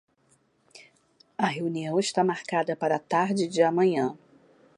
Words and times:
A 1.37 1.45
reunião 1.45 1.99
está 1.99 2.23
marcada 2.23 2.75
para 2.75 2.95
a 2.95 2.99
tarde 2.99 3.47
de 3.47 3.61
amanhã. 3.61 4.17